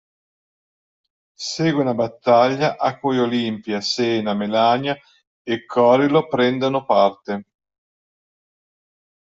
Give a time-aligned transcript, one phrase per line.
[1.51, 4.97] Segue una battaglia a cui Olimpia, Xena, Melania
[5.43, 7.45] e Corilo prendono parte.